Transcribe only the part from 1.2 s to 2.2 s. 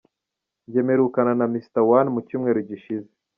na Mr One mu